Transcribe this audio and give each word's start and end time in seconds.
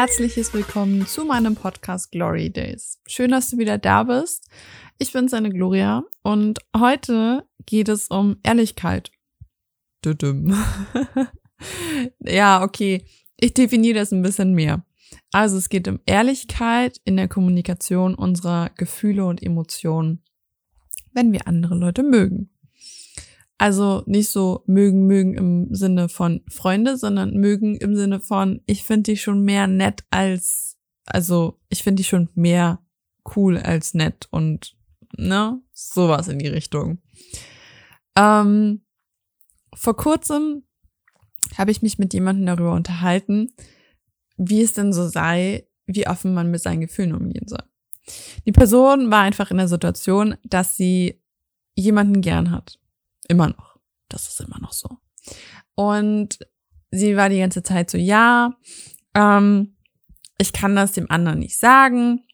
herzliches 0.00 0.54
Willkommen 0.54 1.08
zu 1.08 1.24
meinem 1.24 1.56
Podcast 1.56 2.12
Glory 2.12 2.50
Days. 2.50 3.00
Schön, 3.08 3.32
dass 3.32 3.50
du 3.50 3.58
wieder 3.58 3.78
da 3.78 4.04
bist. 4.04 4.48
Ich 4.96 5.12
bin 5.12 5.26
seine 5.26 5.50
Gloria 5.50 6.04
und 6.22 6.60
heute 6.76 7.48
geht 7.66 7.88
es 7.88 8.06
um 8.06 8.36
Ehrlichkeit. 8.44 9.10
ja, 12.20 12.62
okay. 12.62 13.06
Ich 13.38 13.54
definiere 13.54 13.98
das 13.98 14.12
ein 14.12 14.22
bisschen 14.22 14.54
mehr. 14.54 14.86
Also 15.32 15.56
es 15.56 15.68
geht 15.68 15.88
um 15.88 15.98
Ehrlichkeit 16.06 17.00
in 17.04 17.16
der 17.16 17.26
Kommunikation 17.26 18.14
unserer 18.14 18.70
Gefühle 18.76 19.24
und 19.24 19.42
Emotionen, 19.42 20.22
wenn 21.12 21.32
wir 21.32 21.48
andere 21.48 21.74
Leute 21.74 22.04
mögen. 22.04 22.56
Also 23.58 24.04
nicht 24.06 24.30
so 24.30 24.62
mögen, 24.66 25.06
mögen 25.06 25.34
im 25.34 25.74
Sinne 25.74 26.08
von 26.08 26.42
Freunde, 26.48 26.96
sondern 26.96 27.34
mögen 27.34 27.76
im 27.76 27.96
Sinne 27.96 28.20
von, 28.20 28.62
ich 28.66 28.84
finde 28.84 29.10
dich 29.10 29.20
schon 29.20 29.44
mehr 29.44 29.66
nett 29.66 30.04
als, 30.10 30.78
also 31.04 31.58
ich 31.68 31.82
finde 31.82 32.00
dich 32.00 32.08
schon 32.08 32.28
mehr 32.34 32.80
cool 33.36 33.58
als 33.58 33.94
nett 33.94 34.28
und, 34.30 34.76
ne, 35.16 35.60
sowas 35.72 36.28
in 36.28 36.38
die 36.38 36.46
Richtung. 36.46 36.98
Ähm, 38.16 38.82
vor 39.74 39.96
kurzem 39.96 40.62
habe 41.56 41.72
ich 41.72 41.82
mich 41.82 41.98
mit 41.98 42.14
jemandem 42.14 42.46
darüber 42.46 42.74
unterhalten, 42.74 43.52
wie 44.36 44.62
es 44.62 44.72
denn 44.72 44.92
so 44.92 45.08
sei, 45.08 45.66
wie 45.86 46.06
offen 46.06 46.32
man 46.32 46.50
mit 46.50 46.62
seinen 46.62 46.80
Gefühlen 46.80 47.14
umgehen 47.14 47.48
soll. 47.48 47.62
Die 48.46 48.52
Person 48.52 49.10
war 49.10 49.22
einfach 49.22 49.50
in 49.50 49.56
der 49.56 49.68
Situation, 49.68 50.36
dass 50.44 50.76
sie 50.76 51.20
jemanden 51.74 52.20
gern 52.20 52.50
hat. 52.50 52.78
Immer 53.28 53.48
noch. 53.48 53.76
Das 54.08 54.28
ist 54.28 54.40
immer 54.40 54.58
noch 54.58 54.72
so. 54.72 54.88
Und 55.74 56.38
sie 56.90 57.16
war 57.16 57.28
die 57.28 57.38
ganze 57.38 57.62
Zeit 57.62 57.90
so, 57.90 57.98
ja, 57.98 58.54
ähm, 59.14 59.76
ich 60.38 60.52
kann 60.52 60.74
das 60.74 60.92
dem 60.92 61.10
anderen 61.10 61.40
nicht 61.40 61.58
sagen, 61.58 62.24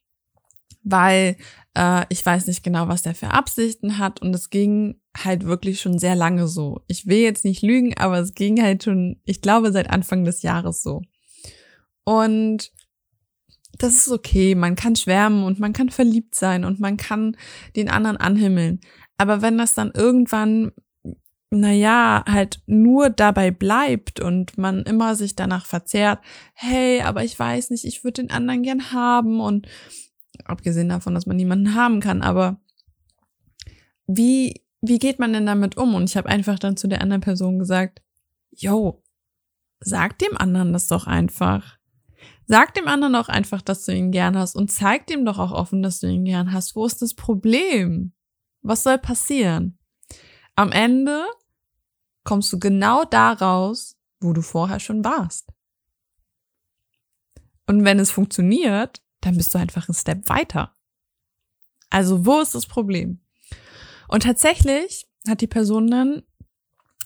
weil 0.83 1.37
äh, 1.75 2.05
ich 2.09 2.25
weiß 2.25 2.47
nicht 2.47 2.63
genau, 2.63 2.89
was 2.89 3.03
der 3.03 3.15
für 3.15 3.31
Absichten 3.31 3.99
hat. 3.99 4.23
Und 4.23 4.35
es 4.35 4.51
ging 4.51 5.01
halt 5.17 5.45
wirklich 5.45 5.81
schon 5.81 5.99
sehr 5.99 6.15
lange 6.15 6.47
so. 6.47 6.83
Ich 6.87 7.07
will 7.07 7.19
jetzt 7.19 7.45
nicht 7.45 7.63
lügen, 7.63 7.97
aber 7.97 8.19
es 8.19 8.35
ging 8.35 8.63
halt 8.63 8.85
schon, 8.85 9.21
ich 9.25 9.41
glaube, 9.41 9.73
seit 9.73 9.91
Anfang 9.91 10.25
des 10.25 10.43
Jahres 10.43 10.83
so. 10.83 11.03
Und 12.05 12.71
das 13.79 13.95
ist 13.95 14.09
okay. 14.09 14.55
Man 14.55 14.77
kann 14.77 14.97
schwärmen 14.97 15.45
und 15.45 15.59
man 15.59 15.73
kann 15.73 15.91
verliebt 15.91 16.35
sein 16.35 16.65
und 16.65 16.81
man 16.81 16.97
kann 16.97 17.37
den 17.77 17.89
anderen 17.89 18.17
anhimmeln. 18.17 18.81
Aber 19.17 19.43
wenn 19.43 19.59
das 19.59 19.75
dann 19.75 19.93
irgendwann, 19.93 20.73
naja, 21.61 22.25
halt 22.29 22.61
nur 22.67 23.11
dabei 23.11 23.51
bleibt 23.51 24.21
und 24.21 24.59
man 24.59 24.83
immer 24.83 25.15
sich 25.15 25.37
danach 25.37 25.67
verzehrt, 25.67 26.21
hey, 26.55 27.03
aber 27.03 27.25
ich 27.25 27.39
weiß 27.39 27.71
nicht, 27.71 27.85
ich 27.85 28.05
würde 28.05 28.23
den 28.23 28.31
anderen 28.31 28.63
gern 28.63 28.93
haben 28.93 29.41
und 29.41 29.67
abgesehen 30.45 30.89
davon, 30.89 31.15
dass 31.15 31.27
man 31.27 31.37
niemanden 31.37 31.75
haben 31.75 32.01
kann, 32.01 32.23
aber 32.23 32.61
wie, 34.07 34.63
wie 34.83 34.99
geht 34.99 35.19
man 35.19 35.33
denn 35.33 35.47
damit 35.47 35.77
um? 35.77 35.95
Und 35.95 36.11
ich 36.11 36.17
habe 36.17 36.29
einfach 36.29 36.59
dann 36.59 36.77
zu 36.77 36.89
der 36.89 37.01
anderen 37.01 37.23
Person 37.23 37.59
gesagt, 37.59 38.03
yo, 38.51 39.03
sag 39.81 40.19
dem 40.19 40.37
anderen 40.37 40.73
das 40.73 40.89
doch 40.89 41.07
einfach. 41.07 41.79
Sag 42.47 42.75
dem 42.75 42.89
anderen 42.89 43.15
auch 43.15 43.29
einfach, 43.29 43.63
dass 43.63 43.87
du 43.87 43.93
ihn 43.93 44.11
gern 44.11 44.37
hast 44.37 44.55
und 44.55 44.71
zeig 44.71 45.07
dem 45.07 45.25
doch 45.25 45.39
auch 45.39 45.53
offen, 45.53 45.83
dass 45.83 46.01
du 46.01 46.07
ihn 46.07 46.25
gern 46.25 46.53
hast. 46.53 46.77
Wo 46.77 46.85
ist 46.85 47.01
das 47.01 47.15
Problem? 47.15 48.13
Was 48.61 48.83
soll 48.83 48.99
passieren? 48.99 49.79
Am 50.55 50.71
Ende 50.71 51.25
kommst 52.25 52.53
du 52.53 52.59
genau 52.59 53.05
da 53.05 53.33
raus, 53.33 53.97
wo 54.21 54.33
du 54.33 54.43
vorher 54.43 54.81
schon 54.81 55.05
warst. 55.05 55.53
Und 57.67 57.85
wenn 57.85 57.99
es 57.99 58.11
funktioniert, 58.11 59.03
dann 59.21 59.37
bist 59.37 59.55
du 59.55 59.59
einfach 59.59 59.89
einen 59.89 59.95
Step 59.95 60.29
weiter. 60.29 60.75
Also 61.91 62.27
wo 62.27 62.41
ist 62.41 62.55
das 62.55 62.67
Problem? 62.67 63.21
Und 64.09 64.25
tatsächlich 64.25 65.07
hat 65.29 65.41
die 65.41 65.47
Person 65.47 65.91
dann 65.91 66.23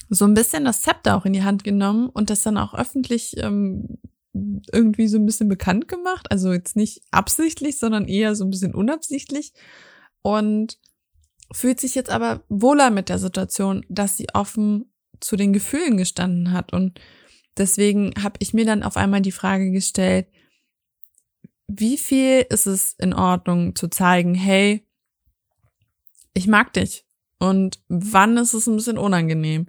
so 0.08 0.24
ein 0.24 0.34
bisschen 0.34 0.64
das 0.64 0.80
Zepter 0.80 1.16
auch 1.16 1.26
in 1.26 1.32
die 1.32 1.42
Hand 1.42 1.64
genommen 1.64 2.08
und 2.08 2.30
das 2.30 2.42
dann 2.42 2.56
auch 2.56 2.74
öffentlich 2.74 3.36
ähm, 3.36 3.98
irgendwie 4.72 5.08
so 5.08 5.18
ein 5.18 5.26
bisschen 5.26 5.48
bekannt 5.48 5.88
gemacht. 5.88 6.30
Also 6.30 6.52
jetzt 6.52 6.76
nicht 6.76 7.02
absichtlich, 7.10 7.78
sondern 7.78 8.06
eher 8.06 8.34
so 8.34 8.44
ein 8.44 8.50
bisschen 8.50 8.74
unabsichtlich. 8.74 9.52
Und 10.22 10.78
fühlt 11.52 11.80
sich 11.80 11.94
jetzt 11.94 12.10
aber 12.10 12.42
wohler 12.48 12.90
mit 12.90 13.08
der 13.08 13.18
Situation, 13.18 13.84
dass 13.88 14.16
sie 14.16 14.28
offen 14.34 14.92
zu 15.20 15.36
den 15.36 15.52
Gefühlen 15.52 15.96
gestanden 15.96 16.52
hat. 16.52 16.72
Und 16.72 17.00
deswegen 17.56 18.12
habe 18.22 18.36
ich 18.40 18.54
mir 18.54 18.64
dann 18.64 18.82
auf 18.82 18.96
einmal 18.96 19.20
die 19.20 19.32
Frage 19.32 19.70
gestellt, 19.70 20.26
wie 21.68 21.98
viel 21.98 22.46
ist 22.48 22.66
es 22.66 22.94
in 22.94 23.12
Ordnung 23.12 23.76
zu 23.76 23.88
zeigen, 23.88 24.34
hey, 24.34 24.86
ich 26.34 26.46
mag 26.46 26.72
dich. 26.72 27.04
Und 27.38 27.80
wann 27.88 28.36
ist 28.36 28.54
es 28.54 28.66
ein 28.66 28.76
bisschen 28.76 28.98
unangenehm? 28.98 29.66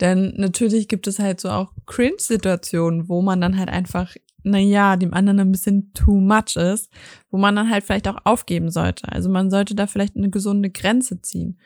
Denn 0.00 0.34
natürlich 0.36 0.88
gibt 0.88 1.06
es 1.06 1.18
halt 1.18 1.40
so 1.40 1.50
auch 1.50 1.72
Cringe-Situationen, 1.86 3.08
wo 3.08 3.22
man 3.22 3.40
dann 3.40 3.58
halt 3.58 3.68
einfach, 3.68 4.16
na 4.42 4.58
ja, 4.58 4.96
dem 4.96 5.14
anderen 5.14 5.38
ein 5.38 5.52
bisschen 5.52 5.92
too 5.92 6.18
much 6.20 6.56
ist, 6.56 6.90
wo 7.30 7.38
man 7.38 7.54
dann 7.54 7.70
halt 7.70 7.84
vielleicht 7.84 8.08
auch 8.08 8.18
aufgeben 8.24 8.70
sollte. 8.70 9.08
Also 9.12 9.28
man 9.28 9.50
sollte 9.50 9.74
da 9.74 9.86
vielleicht 9.86 10.16
eine 10.16 10.30
gesunde 10.30 10.70
Grenze 10.70 11.20
ziehen. 11.20 11.60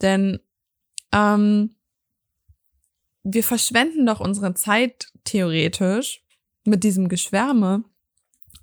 Denn 0.00 0.38
ähm, 1.12 1.74
wir 3.28 3.42
verschwenden 3.42 4.06
doch 4.06 4.20
unsere 4.20 4.54
Zeit 4.54 5.12
theoretisch 5.24 6.22
mit 6.64 6.84
diesem 6.84 7.08
Geschwärme, 7.08 7.82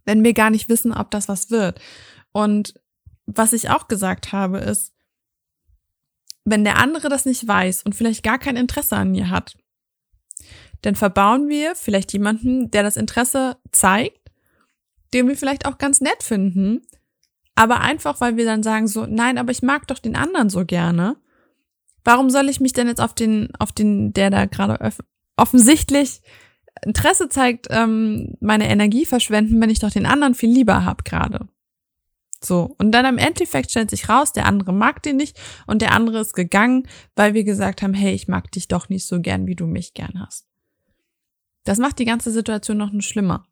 wenn 0.06 0.24
wir 0.24 0.34
gar 0.34 0.50
nicht 0.50 0.69
wissen, 0.69 0.94
ob 0.94 1.12
das 1.12 1.28
was 1.28 1.51
wird. 1.51 1.81
Und 2.31 2.74
was 3.25 3.51
ich 3.51 3.69
auch 3.69 3.90
gesagt 3.90 4.31
habe, 4.31 4.59
ist, 4.59 4.94
wenn 6.46 6.63
der 6.63 6.78
andere 6.78 7.09
das 7.09 7.25
nicht 7.25 7.46
weiß 7.46 7.84
und 7.84 7.94
vielleicht 7.94 8.24
gar 8.24 8.40
kein 8.40 8.56
Interesse 8.56 8.96
an 8.96 9.13
ihr 9.13 9.29
hat, 9.29 9.57
dann 10.81 10.95
verbauen 10.95 11.50
wir 11.50 11.75
vielleicht 11.75 12.13
jemanden, 12.13 12.72
der 12.72 12.84
das 12.84 12.97
Interesse 12.97 13.57
zeigt, 13.72 14.31
den 15.13 15.28
wir 15.28 15.38
vielleicht 15.38 15.66
auch 15.66 15.78
ganz 15.78 16.00
nett 16.01 16.24
finden, 16.24 16.81
aber 17.56 17.81
einfach, 17.81 18.19
weil 18.22 18.38
wir 18.38 18.45
dann 18.45 18.63
sagen 18.63 18.88
so, 18.88 19.06
nein, 19.06 19.38
aber 19.38 19.51
ich 19.51 19.62
mag 19.62 19.88
doch 19.88 20.00
den 20.00 20.16
anderen 20.16 20.50
so 20.50 20.66
gerne. 20.66 21.18
Warum 22.03 22.29
soll 22.29 22.49
ich 22.49 22.59
mich 22.59 22.73
denn 22.73 22.87
jetzt 22.87 23.01
auf 23.01 23.13
den, 23.13 23.49
auf 23.59 23.71
den, 23.71 24.13
der 24.13 24.29
da 24.29 24.45
gerade 24.45 24.77
offensichtlich 25.37 26.21
Interesse 26.83 27.29
zeigt, 27.29 27.67
ähm, 27.69 28.35
meine 28.39 28.69
Energie 28.69 29.05
verschwenden, 29.05 29.61
wenn 29.61 29.69
ich 29.69 29.79
doch 29.79 29.91
den 29.91 30.05
anderen 30.05 30.35
viel 30.35 30.51
lieber 30.51 30.85
hab 30.85 31.05
gerade? 31.05 31.47
So. 32.43 32.75
Und 32.77 32.91
dann 32.91 33.05
im 33.05 33.17
Endeffekt 33.17 33.71
stellt 33.71 33.89
sich 33.89 34.09
raus, 34.09 34.33
der 34.33 34.45
andere 34.45 34.73
mag 34.73 35.01
den 35.03 35.17
nicht 35.17 35.39
und 35.65 35.81
der 35.81 35.93
andere 35.93 36.19
ist 36.19 36.33
gegangen, 36.33 36.87
weil 37.15 37.33
wir 37.33 37.43
gesagt 37.43 37.81
haben, 37.81 37.93
hey, 37.93 38.13
ich 38.13 38.27
mag 38.27 38.51
dich 38.51 38.67
doch 38.67 38.89
nicht 38.89 39.05
so 39.05 39.21
gern, 39.21 39.47
wie 39.47 39.55
du 39.55 39.65
mich 39.65 39.93
gern 39.93 40.19
hast. 40.19 40.45
Das 41.63 41.77
macht 41.77 41.99
die 41.99 42.05
ganze 42.05 42.31
Situation 42.31 42.77
noch 42.77 42.91
schlimmer. 42.99 43.45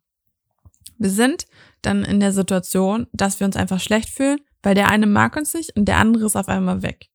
Wir 0.97 1.09
sind 1.09 1.47
dann 1.81 2.03
in 2.03 2.19
der 2.19 2.33
Situation, 2.33 3.07
dass 3.13 3.39
wir 3.39 3.45
uns 3.47 3.55
einfach 3.55 3.79
schlecht 3.79 4.09
fühlen, 4.09 4.41
weil 4.61 4.75
der 4.75 4.89
eine 4.89 5.07
mag 5.07 5.35
uns 5.35 5.53
nicht 5.53 5.75
und 5.75 5.85
der 5.85 5.97
andere 5.97 6.25
ist 6.25 6.35
auf 6.35 6.49
einmal 6.49 6.81
weg. 6.83 7.10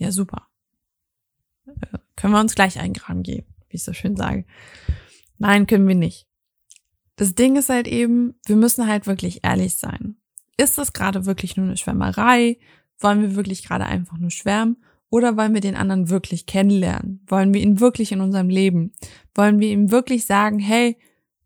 Ja, 0.00 0.10
super. 0.10 0.48
Äh, 1.66 1.98
können 2.16 2.32
wir 2.32 2.40
uns 2.40 2.54
gleich 2.54 2.80
eingraben 2.80 3.22
geben, 3.22 3.46
wie 3.68 3.76
ich 3.76 3.84
so 3.84 3.92
schön 3.92 4.16
sage. 4.16 4.44
Nein, 5.38 5.66
können 5.66 5.86
wir 5.86 5.94
nicht. 5.94 6.26
Das 7.16 7.34
Ding 7.34 7.56
ist 7.56 7.68
halt 7.68 7.86
eben, 7.86 8.34
wir 8.46 8.56
müssen 8.56 8.86
halt 8.86 9.06
wirklich 9.06 9.44
ehrlich 9.44 9.76
sein. 9.76 10.16
Ist 10.56 10.78
das 10.78 10.94
gerade 10.94 11.26
wirklich 11.26 11.56
nur 11.56 11.66
eine 11.66 11.76
Schwärmerei? 11.76 12.58
Wollen 12.98 13.20
wir 13.20 13.36
wirklich 13.36 13.62
gerade 13.62 13.84
einfach 13.84 14.16
nur 14.16 14.30
schwärmen? 14.30 14.82
Oder 15.10 15.36
wollen 15.36 15.52
wir 15.52 15.60
den 15.60 15.76
anderen 15.76 16.08
wirklich 16.08 16.46
kennenlernen? 16.46 17.22
Wollen 17.26 17.52
wir 17.52 17.60
ihn 17.60 17.80
wirklich 17.80 18.12
in 18.12 18.22
unserem 18.22 18.48
Leben? 18.48 18.94
Wollen 19.34 19.60
wir 19.60 19.68
ihm 19.68 19.90
wirklich 19.90 20.24
sagen, 20.24 20.58
hey, 20.58 20.96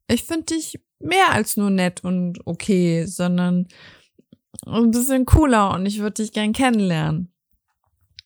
ich 0.06 0.24
finde 0.24 0.54
dich 0.54 0.80
mehr 1.00 1.32
als 1.32 1.56
nur 1.56 1.70
nett 1.70 2.04
und 2.04 2.38
okay, 2.46 3.04
sondern 3.06 3.66
ein 4.64 4.90
bisschen 4.92 5.24
cooler 5.24 5.74
und 5.74 5.86
ich 5.86 5.98
würde 5.98 6.22
dich 6.22 6.32
gern 6.32 6.52
kennenlernen? 6.52 7.33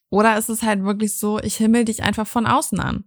Oder 0.09 0.37
ist 0.37 0.49
es 0.49 0.63
halt 0.63 0.83
wirklich 0.83 1.17
so, 1.17 1.39
ich 1.39 1.57
himmel 1.57 1.85
dich 1.85 2.03
einfach 2.03 2.27
von 2.27 2.47
außen 2.47 2.79
an? 2.79 3.05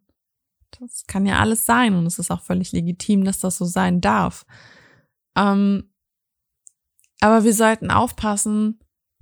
Das 0.78 1.04
kann 1.06 1.26
ja 1.26 1.38
alles 1.38 1.66
sein 1.66 1.94
und 1.94 2.06
es 2.06 2.18
ist 2.18 2.30
auch 2.30 2.42
völlig 2.42 2.72
legitim, 2.72 3.24
dass 3.24 3.40
das 3.40 3.58
so 3.58 3.64
sein 3.64 4.00
darf. 4.00 4.46
Ähm, 5.36 5.90
aber 7.20 7.44
wir 7.44 7.54
sollten 7.54 7.90
aufpassen, 7.90 8.80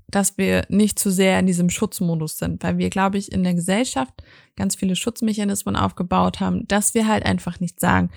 dass 0.08 0.38
wir 0.38 0.64
nicht 0.68 0.98
zu 0.98 1.10
sehr 1.10 1.38
in 1.38 1.46
diesem 1.46 1.70
Schutzmodus 1.70 2.38
sind, 2.38 2.62
weil 2.62 2.78
wir, 2.78 2.90
glaube 2.90 3.18
ich, 3.18 3.30
in 3.32 3.44
der 3.44 3.54
Gesellschaft 3.54 4.22
ganz 4.56 4.74
viele 4.74 4.96
Schutzmechanismen 4.96 5.76
aufgebaut 5.76 6.40
haben, 6.40 6.66
dass 6.66 6.94
wir 6.94 7.06
halt 7.06 7.24
einfach 7.24 7.60
nicht 7.60 7.78
sagen, 7.80 8.10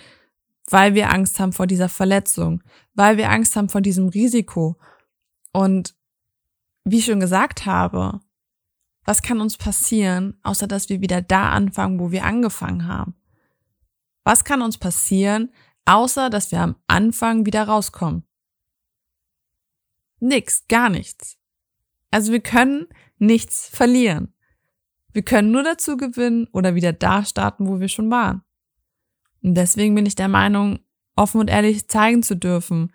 weil 0.69 0.95
wir 0.95 1.12
Angst 1.12 1.39
haben 1.39 1.54
vor 1.54 1.68
dieser 1.68 1.89
Verletzung, 1.89 2.63
weil 2.94 3.18
wir 3.18 3.30
Angst 3.30 3.56
haben 3.56 3.69
vor 3.69 3.81
diesem 3.81 4.07
Risiko. 4.07 4.77
Und 5.51 5.95
wie 6.83 7.00
ich 7.00 7.06
schon 7.06 7.19
gesagt 7.19 7.65
habe, 7.65 8.21
was 9.05 9.21
kann 9.21 9.41
uns 9.41 9.57
passieren, 9.57 10.38
außer 10.44 10.67
dass 10.67 10.89
wir 10.89 11.01
wieder 11.01 11.21
da 11.21 11.51
anfangen, 11.51 12.00
wo 12.00 12.11
wir 12.11 12.23
angefangen 12.23 12.88
haben? 12.88 13.15
Was 14.23 14.45
kann 14.45 14.61
uns 14.61 14.77
passieren, 14.77 15.50
Außer, 15.85 16.29
dass 16.29 16.51
wir 16.51 16.61
am 16.61 16.75
Anfang 16.88 17.45
wieder 17.45 17.63
rauskommen. 17.63 18.23
Nix, 20.19 20.67
gar 20.67 20.89
nichts. 20.89 21.38
Also 22.09 22.31
wir 22.31 22.39
können 22.39 22.88
nichts 23.17 23.67
verlieren. 23.67 24.33
Wir 25.11 25.23
können 25.23 25.51
nur 25.51 25.63
dazu 25.63 25.97
gewinnen 25.97 26.47
oder 26.53 26.75
wieder 26.75 26.94
da 26.94 27.25
starten, 27.25 27.67
wo 27.67 27.79
wir 27.79 27.89
schon 27.89 28.09
waren. 28.09 28.44
Und 29.41 29.55
deswegen 29.55 29.94
bin 29.94 30.05
ich 30.05 30.15
der 30.15 30.29
Meinung, 30.29 30.79
offen 31.15 31.41
und 31.41 31.50
ehrlich 31.50 31.89
zeigen 31.89 32.23
zu 32.23 32.35
dürfen, 32.35 32.94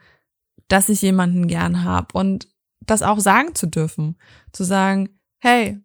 dass 0.69 0.88
ich 0.88 1.02
jemanden 1.02 1.46
gern 1.46 1.84
habe 1.84 2.19
und 2.19 2.49
das 2.81 3.02
auch 3.02 3.20
sagen 3.20 3.55
zu 3.55 3.66
dürfen. 3.66 4.16
Zu 4.52 4.64
sagen, 4.64 5.20
hey, 5.38 5.78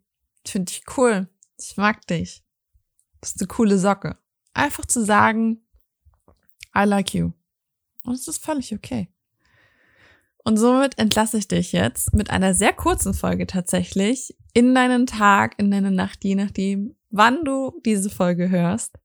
ich 0.45 0.51
finde 0.51 0.71
dich 0.71 0.83
cool, 0.97 1.27
ich 1.57 1.77
mag 1.77 2.05
dich, 2.07 2.43
bist 3.21 3.39
eine 3.39 3.47
coole 3.47 3.77
Socke. 3.77 4.17
Einfach 4.53 4.85
zu 4.85 5.03
sagen, 5.03 5.65
I 6.75 6.83
like 6.83 7.13
you. 7.13 7.31
Und 8.03 8.15
es 8.15 8.27
ist 8.27 8.43
völlig 8.43 8.73
okay. 8.73 9.09
Und 10.43 10.57
somit 10.57 10.97
entlasse 10.97 11.37
ich 11.37 11.47
dich 11.47 11.71
jetzt 11.71 12.13
mit 12.13 12.29
einer 12.29 12.53
sehr 12.53 12.73
kurzen 12.73 13.13
Folge 13.13 13.47
tatsächlich 13.47 14.35
in 14.53 14.75
deinen 14.75 15.07
Tag, 15.07 15.55
in 15.57 15.71
deine 15.71 15.91
Nacht, 15.91 16.23
je 16.23 16.35
nachdem, 16.35 16.95
wann 17.09 17.45
du 17.45 17.79
diese 17.85 18.09
Folge 18.09 18.49
hörst. 18.49 18.97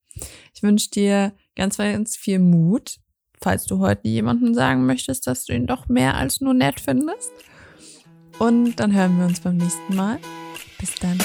Ich 0.53 0.63
wünsche 0.65 0.91
dir 0.91 1.33
ganz, 1.55 1.77
ganz 1.77 2.17
viel 2.17 2.41
Mut, 2.41 2.99
falls 3.41 3.67
du 3.67 3.79
heute 3.79 4.09
jemandem 4.09 4.53
sagen 4.53 4.85
möchtest, 4.85 5.29
dass 5.29 5.45
du 5.45 5.55
ihn 5.55 5.67
doch 5.67 5.89
mehr 5.89 6.17
als 6.17 6.41
nur 6.41 6.55
nett 6.55 6.81
findest. 6.81 7.31
Und 8.41 8.77
dann 8.77 8.93
hören 8.93 9.19
wir 9.19 9.27
uns 9.27 9.41
beim 9.41 9.59
nächsten 9.59 9.95
Mal. 9.95 10.19
Bis 10.79 10.95
dann. 10.95 11.19